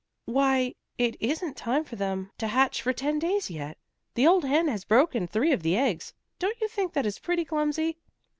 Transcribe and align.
"Why, 0.25 0.73
it 0.97 1.15
isn't 1.19 1.55
time 1.55 1.83
for 1.83 1.95
them 1.95 2.31
to 2.39 2.47
hatch 2.47 2.81
for 2.81 2.91
ten 2.91 3.19
days 3.19 3.51
yet. 3.51 3.77
The 4.15 4.25
old 4.25 4.43
hen 4.45 4.67
has 4.67 4.83
broken 4.83 5.27
three 5.27 5.51
of 5.51 5.61
the 5.61 5.77
eggs. 5.77 6.15
Don't 6.39 6.59
you 6.59 6.67
think 6.67 6.93
that 6.93 7.05
is 7.05 7.19
pretty 7.19 7.45
clumsy?" 7.45 7.99